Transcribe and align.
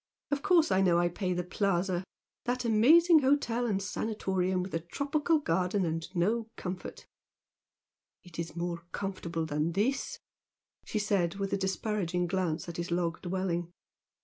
Of 0.31 0.41
course 0.41 0.71
I 0.71 0.81
know 0.81 0.97
I 0.97 1.09
pay 1.09 1.31
the 1.31 1.43
Plaza! 1.43 2.03
that 2.45 2.65
amazing 2.65 3.19
hotel 3.19 3.67
and 3.67 3.79
'sanatorium' 3.79 4.63
with 4.63 4.73
a 4.73 4.79
tropical 4.79 5.37
garden 5.37 5.85
and 5.85 6.07
no 6.15 6.47
comfort" 6.57 7.05
"It 8.23 8.39
is 8.39 8.55
more 8.55 8.79
comfortable 8.93 9.45
than 9.45 9.73
this" 9.73 10.17
she 10.85 10.97
said, 10.97 11.35
with 11.35 11.53
a 11.53 11.57
disparaging 11.57 12.25
glance 12.25 12.67
at 12.67 12.77
his 12.77 12.89
log 12.89 13.21
dwelling. 13.21 13.71